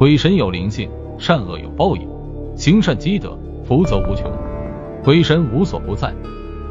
[0.00, 2.08] 鬼神有灵性，善恶有报应，
[2.56, 4.32] 行善积德，福泽无穷。
[5.04, 6.14] 鬼神无所不在，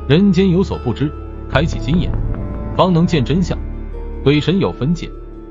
[0.07, 1.11] 人间有所不知，
[1.47, 2.11] 开启心眼，
[2.75, 3.55] 方能见真相。
[4.23, 5.07] 鬼神有分界，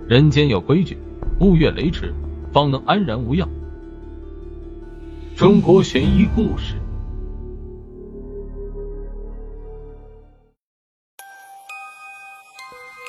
[0.08, 0.98] 人间有规矩，
[1.38, 2.12] 勿越雷池，
[2.52, 3.48] 方能安然无恙。
[5.36, 6.74] 中国悬疑故事。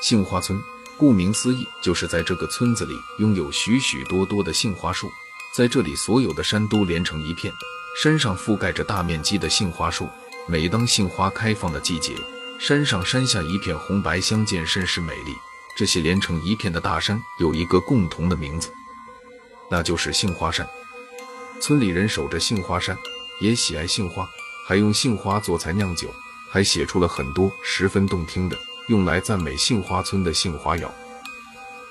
[0.04, 0.56] 杏花村，
[1.00, 5.10] 顾名思义，就是在这个村子里拥有许许多多的杏花树。
[5.56, 7.54] 在这里，所有的山都连成一片，
[8.02, 10.10] 山上覆盖着大面积的杏花树。
[10.46, 12.16] 每当杏花开放的季节，
[12.60, 15.34] 山上山下一片红白相间，甚是美丽。
[15.78, 18.70] 这些连成一片的大山有一个共同的名字，
[19.72, 20.68] 那就是杏花山。
[21.62, 22.98] 村里人守着杏花山，
[23.40, 24.30] 也喜爱杏花，
[24.68, 26.14] 还用杏花做菜酿酒，
[26.52, 28.58] 还写出了很多十分动听的。
[28.90, 30.92] 用来赞美杏花村的杏花谣，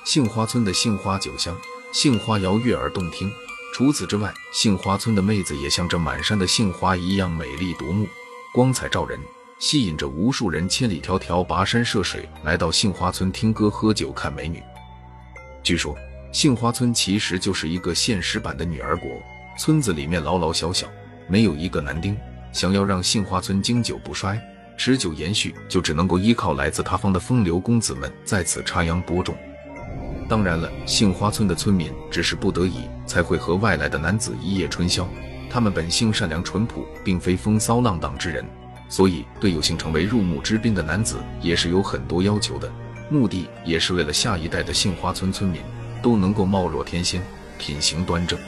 [0.04, 1.56] 杏花村的杏花酒香，
[1.92, 3.30] 杏花谣悦耳动听。
[3.72, 8.04] 除此之外，杏花村的妹子也像这满山的杏花一样美丽夺目，
[8.52, 9.16] 光彩照人，
[9.60, 14.60] 吸引着无数人千里迢迢跋山涉水来到杏花村听歌喝酒看美女。
[15.62, 15.96] 据说，
[16.32, 19.08] 杏花村其实就是一个现实版的女儿国，
[19.56, 20.88] 村子里面老老小小
[21.28, 22.18] 没有一个男丁，
[22.52, 24.36] 想要让杏花村经久不衰。
[24.78, 29.36] 持久延续，就只能够依靠来自他方的风流公子们在此插秧播种。
[30.28, 35.06] 当然了，杏花村的村民只是不得已才会和外来的男子一夜春宵。
[35.50, 38.44] 他们本性善良淳朴，并非风骚浪荡之人，
[38.88, 42.70] 所以对有幸成为入幕之宾的男子也是有很多要求的。
[43.10, 45.60] 目的也是为了下一代的杏花村村民
[46.00, 47.20] 都能够貌若天仙，
[47.58, 48.38] 品行端正。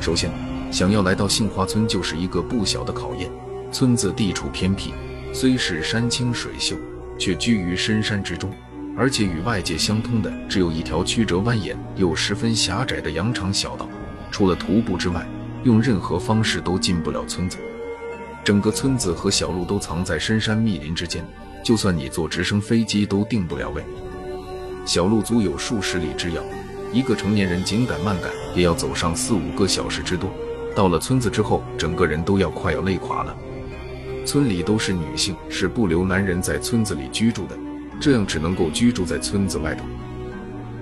[0.00, 0.30] 首先，
[0.70, 3.28] 想要来到杏花村就是一个不小的考验。
[3.72, 4.94] 村子地处偏僻。
[5.34, 6.76] 虽是山清水秀，
[7.18, 8.48] 却居于深山之中，
[8.96, 13.88] 而且与外界相通的只有一条曲折蜿蜒又十分狭窄的羊肠小道。
[14.30, 15.26] 除了徒步之外，
[15.64, 17.58] 用任何方式都进不了村子。
[18.44, 21.26] 整个村子和小路都藏在深山密林之间，
[21.64, 23.82] 就算你坐直升飞机都定不了位。
[24.86, 26.44] 小路足有数十里之遥，
[26.92, 30.30] 一个成年人紧赶慢赶也要走上四五个小时之多。
[30.76, 33.36] 到了村子之后，整个人都要快要累垮了。
[34.24, 37.56] 村里都是女性，是不留男人在村子里居住的，
[38.00, 39.84] 这样只能够居住在村子外头。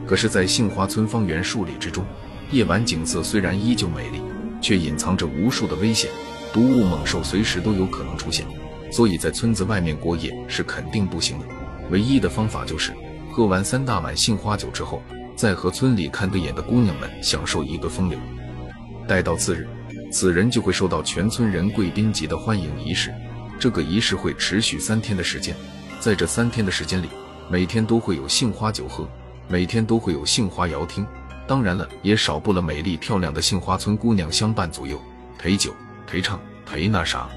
[0.07, 2.05] 可是，在杏花村方圆数里之中，
[2.51, 4.21] 夜晚景色虽然依旧美丽，
[4.61, 6.11] 却隐藏着无数的危险，
[6.53, 8.47] 毒物猛兽随时都有可能出现，
[8.91, 11.47] 所以在村子外面过夜是肯定不行的。
[11.91, 12.93] 唯一的方法就是
[13.31, 15.03] 喝完三大碗杏花酒之后，
[15.37, 18.19] 再和村里看对眼的姑娘们享受一个风流。
[19.07, 19.67] 待到次日，
[20.11, 23.13] 此人就会受到全村人贵宾级的欢迎仪式。
[23.63, 25.55] 这个仪式会持续三天的时间，
[26.01, 27.09] 在这三天的时间里，
[27.49, 29.09] 每天都会有杏花酒喝，
[29.47, 31.07] 每天都会有杏花谣听，
[31.47, 35.01] 当然了，也少不了美丽漂亮的杏花村姑娘相伴左右，
[35.39, 35.73] 陪酒、
[36.09, 37.29] 陪唱、陪那啥。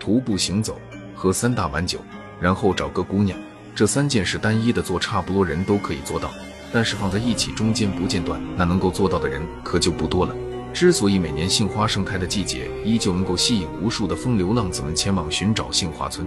[0.00, 0.80] 徒步行走，
[1.14, 1.98] 喝三大碗酒，
[2.40, 3.38] 然后找个姑娘，
[3.74, 6.32] 这三件事单一的做，差不多人都可以做到，
[6.72, 10.34] 但是放在一起，中间不间断，那能够做到的人可就不多了。
[10.74, 16.26] 之所以每年杏花盛开的季节依旧能够吸引无数的风流浪子们前往寻找杏花村，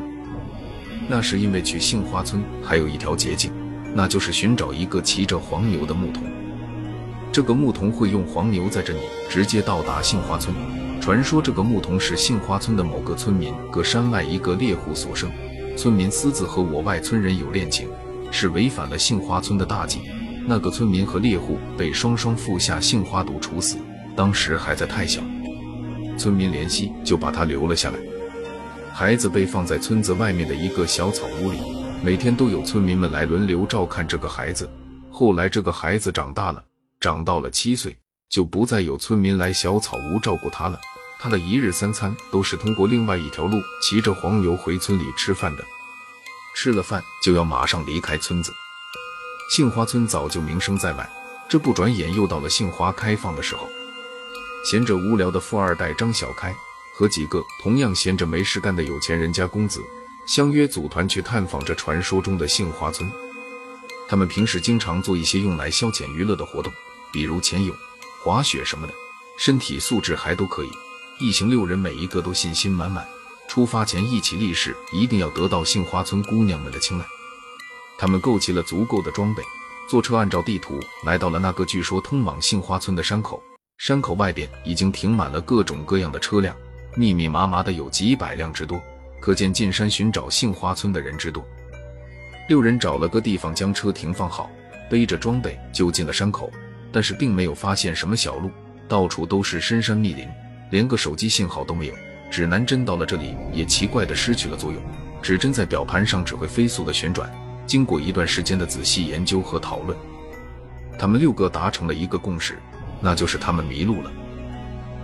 [1.10, 3.52] 那是因为去杏花村还有一条捷径，
[3.94, 6.24] 那就是寻找一个骑着黄牛的牧童。
[7.30, 10.56] 这个牧童会用黄牛载着你直接到达杏花村。
[11.02, 15.30] 传说这个牧童是杏花村的某个村民隔山外一个猎户所生，
[15.76, 17.90] 村民私自和我外村人有恋情，
[18.32, 20.00] 是违反了杏花村的大忌。
[20.46, 23.78] 那个村民和猎户被双双服下杏花毒处死。
[24.18, 25.22] 当时孩子太小，
[26.18, 28.00] 村民怜惜就把他留了下来。
[28.92, 31.60] 孩子被放在村子外面的一个小草屋里，
[32.04, 34.68] 每天都有村民们来轮流照看这个孩子。
[35.12, 36.64] 后来这个孩子长大了，
[37.00, 37.96] 长到了七岁，
[38.28, 40.80] 就不再有村民来小草屋照顾他了。
[41.20, 45.64] 他的一日三餐都是通过另外一条路骑着黄牛回村里吃饭的，
[46.56, 48.52] 吃了饭就要马上离开村子。
[49.52, 51.08] 杏花村早就名声在外，
[51.48, 53.68] 这不转眼又到了杏花开放的时候。
[54.70, 56.54] 闲着无聊的富二代张小开
[56.94, 59.82] 和几个同样闲着没事干的有钱人家公子
[60.26, 63.10] 相约组团去探访这传说中的杏花村。
[64.10, 66.70] 他们平时经常做一些用来消遣娱乐的活动，
[67.14, 67.74] 比如潜泳、
[68.22, 68.94] 滑雪什么的，
[69.38, 70.70] 身体素质还都可以。
[71.18, 73.08] 一行六人，每一个都信心满满，
[73.48, 77.06] 出发前一起立誓，一定要得到杏花村姑娘们的青睐。
[77.98, 79.42] 他们购齐了足够的装备，
[79.88, 83.42] 坐车按照地图来到了那个据说通往杏花村的山口。
[83.78, 86.56] 山口外边已经停满了各种各样的车辆，
[86.96, 88.82] 密密麻麻的有几百辆之多，
[89.22, 91.46] 可见进山寻找杏花村的人之多。
[92.50, 94.50] 六人找了个地方将车停放好，
[94.90, 96.52] 背着装备就进了山口。
[96.92, 98.50] 但是并没有发现什么小路，
[98.88, 100.28] 到处都是深山密林，
[100.72, 101.94] 连个手机信号都没有。
[102.32, 104.82] 指南针到了这里也奇怪的失去了作用，
[105.22, 107.30] 指针在表盘上只会飞速的旋转。
[107.68, 109.96] 经过一段时间的仔细研究和讨论，
[110.98, 112.58] 他们六个达成了一个共识，
[113.02, 114.12] 那就是他们迷路了。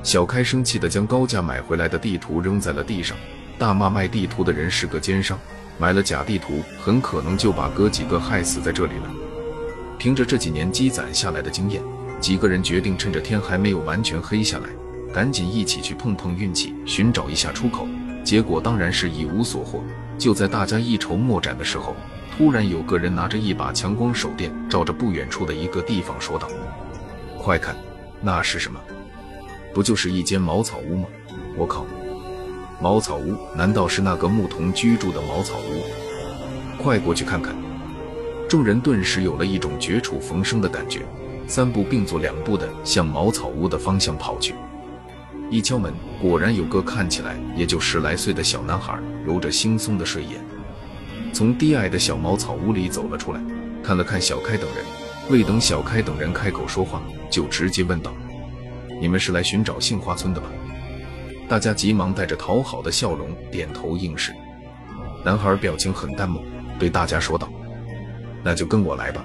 [0.01, 3.17] 小开生气的将高价买回来的地图扔在了地上，
[3.57, 5.39] 大骂卖地图的人是个奸商，
[5.77, 9.11] 买了假地图很可能就把哥几个害死在这里了。
[9.97, 11.81] 凭着这几年积攒下来的经验，
[12.19, 14.65] 几个人决定趁着天还没有完全黑下来。
[15.13, 17.87] 赶紧一起去碰碰运气，寻找一下出口。
[18.23, 19.83] 结果当然是一无所获。
[20.17, 21.95] 就在大家一筹莫展的时候，
[22.35, 26.49] 突然有个人拿着一把强光手电，照着不远处的一个地方说道
[27.43, 27.75] ：“快看，
[28.21, 28.79] 那是什么？
[29.73, 31.07] 不就是一间茅草屋吗？
[31.57, 31.85] 我靠！
[32.79, 36.81] 茅草屋难道是那个牧童居住的茅草屋？
[36.81, 37.53] 快过去看看！”
[38.47, 41.01] 众人顿时有了一种绝处逢生的感觉，
[41.45, 44.55] 三步并作两步的向茅草屋的方向跑去。
[45.49, 50.41] 一敲门，果然有个看起来也就十来岁的小男孩，揉着惺忪的睡眼，
[51.33, 53.41] 从低矮的小茅草屋里走了出来，
[53.83, 54.85] 看了看小开等人，
[55.29, 58.13] 未等小开等人开口说话，就直接问道
[58.99, 60.47] ：“你们是来寻找杏花村的吧？”
[61.47, 64.33] 大家急忙带着讨好的笑容点头应是。
[65.23, 66.43] 男孩表情很淡漠，
[66.77, 67.49] 对大家说道
[68.43, 69.23] ：“那就跟我来吧。”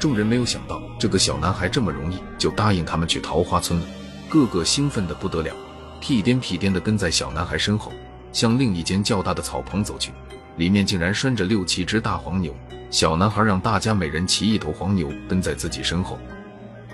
[0.00, 3.86] 众人没有想到，这个小男孩这么容易就答应他们去桃花村了。
[4.28, 5.54] 个个兴奋的不得了，
[6.00, 7.92] 屁颠屁颠的跟在小男孩身后，
[8.32, 10.12] 向另一间较大的草棚走去。
[10.56, 12.54] 里面竟然拴着六七只大黄牛。
[12.90, 16.18] 小男孩让大家每人骑一头黄牛跟在自己身后，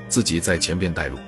[0.09, 1.19] 自己在前边带路。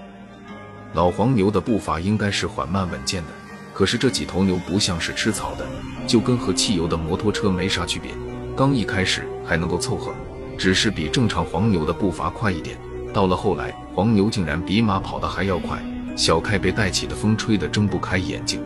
[0.94, 3.29] 老黄牛的步伐应该是缓慢稳健的，
[3.73, 5.67] 可是这几头牛不像是吃草的，
[6.06, 8.11] 就跟和汽油的摩托车没啥区别。
[8.56, 10.12] 刚一开始还能够凑合，
[10.59, 12.79] 只是比正常黄牛的步伐快一点。
[13.12, 15.82] 到了后来，黄牛竟然比马跑得还要快。
[16.15, 18.62] 小开被带起的风吹得睁不开眼睛，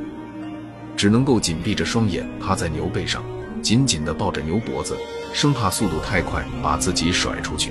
[0.97, 3.23] 只能够紧闭着双眼，趴在牛背上，
[3.63, 4.97] 紧紧地抱着牛脖子，
[5.37, 7.71] 生怕速度太快把自己甩出去。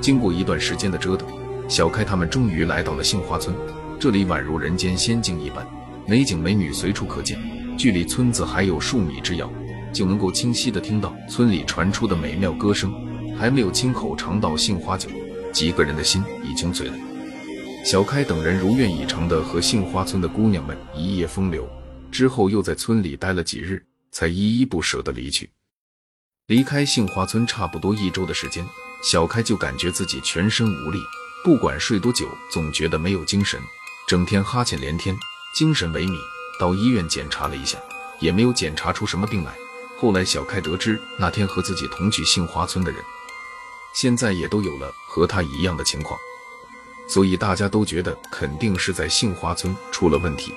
[0.00, 1.28] 经过一段时间的折腾，
[1.68, 3.52] 小开他们终于来到了杏花村。
[3.98, 5.66] 这里宛如人间仙境一般，
[6.06, 7.36] 美景美女随处可见。
[7.76, 9.52] 距离村子还有数米之遥，
[9.92, 12.94] 就能够清晰地听到村里传出的美妙歌声。
[13.36, 15.08] 还没有亲口尝到杏花酒，
[15.52, 16.94] 几个人的心已经醉了。
[17.84, 21.68] 小开等人如愿以偿地和杏花村的姑娘们一夜风流，
[22.12, 25.50] 之后又在村里待了几日，才依依不舍地离去。
[26.48, 28.66] 离开杏花村差不多一周的时间，
[29.00, 31.00] 小开就感觉自己全身无力，
[31.44, 33.60] 不管睡多久，总觉得没有精神，
[34.08, 35.16] 整天哈欠连天，
[35.54, 36.18] 精神萎靡。
[36.58, 37.78] 到医院检查了一下，
[38.18, 39.54] 也没有检查出什么病来。
[39.96, 43.00] 后来小开得知，那天和自己同去杏花村的人，
[43.94, 46.18] 现在也都有了和他一样的情况。
[47.08, 50.52] 所以大家都觉得肯定是在杏花村出了问题，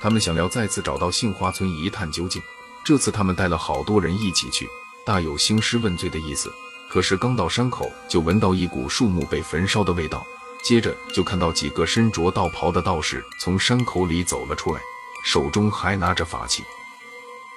[0.00, 2.42] 他们想要再次找到杏花村一探究竟。
[2.84, 4.66] 这次他们带了好多人一起去，
[5.04, 6.52] 大有兴师问罪的意思。
[6.88, 10.26] 可是刚到山口，就闻到一股树木被焚烧的味道，
[10.64, 14.80] 接着就看到几个身着道袍的道士从山口里走了出来，
[15.24, 16.64] 手中还拿着法器。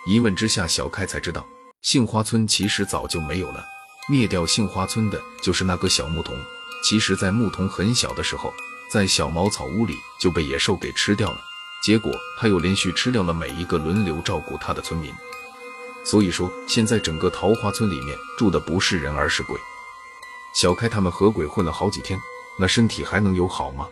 [0.05, 1.45] 一问之下，小开才知道
[1.81, 3.65] 杏花村其实早就没有了，
[4.07, 6.35] 灭掉杏花村的就是那个小牧童。
[6.83, 8.53] 其实，在牧童很小的时候，
[8.91, 11.38] 在小茅草屋里就被野兽给吃掉了。
[11.83, 15.12] 结果他又连续吃掉了每一个轮流照顾他的村民。
[16.03, 19.57] 所以说，现在整个桃花村里面住的不是人，而是鬼。
[20.53, 22.19] 小开他们和鬼混了好几天，
[22.60, 23.88] 那身体还能有好吗？